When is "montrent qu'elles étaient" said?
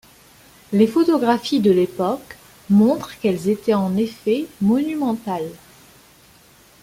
2.71-3.75